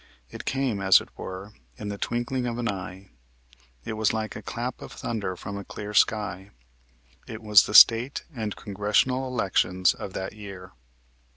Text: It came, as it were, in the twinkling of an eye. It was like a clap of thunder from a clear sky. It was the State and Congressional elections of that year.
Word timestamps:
It 0.31 0.45
came, 0.45 0.81
as 0.81 0.99
it 0.99 1.09
were, 1.15 1.53
in 1.77 1.89
the 1.89 1.97
twinkling 1.99 2.47
of 2.47 2.57
an 2.57 2.67
eye. 2.67 3.11
It 3.85 3.93
was 3.93 4.13
like 4.13 4.35
a 4.35 4.41
clap 4.41 4.81
of 4.81 4.91
thunder 4.93 5.35
from 5.35 5.57
a 5.59 5.63
clear 5.63 5.93
sky. 5.93 6.49
It 7.27 7.43
was 7.43 7.67
the 7.67 7.75
State 7.75 8.23
and 8.35 8.55
Congressional 8.55 9.27
elections 9.27 9.93
of 9.93 10.13
that 10.13 10.33
year. 10.33 10.71